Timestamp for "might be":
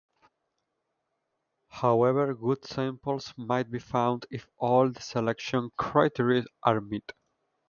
3.37-3.77